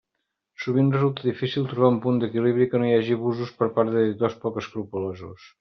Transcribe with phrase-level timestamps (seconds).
[0.61, 3.95] Sovint resulta difícil trobar un punt d'equilibri i que no hi hagi abusos per part
[3.99, 5.49] d'editors poc escrupolosos.